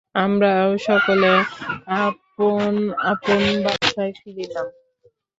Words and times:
আমরাও 0.15 0.69
সকলে 0.87 1.31
আপন 2.01 2.73
আপন 3.11 3.41
বাসায় 3.65 4.13
ফিরিলাম। 4.19 4.67